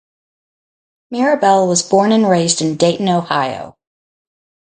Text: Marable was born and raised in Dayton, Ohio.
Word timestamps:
Marable 1.11 1.67
was 1.67 1.87
born 1.87 2.11
and 2.11 2.27
raised 2.27 2.59
in 2.59 2.75
Dayton, 2.75 3.07
Ohio. 3.07 3.77